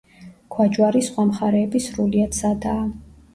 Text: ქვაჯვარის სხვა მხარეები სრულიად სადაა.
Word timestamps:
ქვაჯვარის 0.53 1.09
სხვა 1.11 1.25
მხარეები 1.33 1.83
სრულიად 1.89 2.39
სადაა. 2.41 2.83